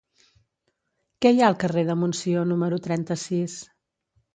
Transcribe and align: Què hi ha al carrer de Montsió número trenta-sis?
Què 1.19 1.33
hi 1.37 1.43
ha 1.45 1.51
al 1.55 1.59
carrer 1.67 1.85
de 1.93 1.99
Montsió 2.03 2.49
número 2.55 2.85
trenta-sis? 2.91 3.65